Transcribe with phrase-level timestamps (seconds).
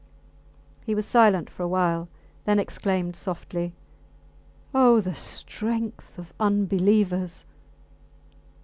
[0.83, 2.09] He was silent for a while,
[2.45, 3.75] then exclaimed softly
[4.73, 4.99] Oh!
[4.99, 7.45] the strength of unbelievers!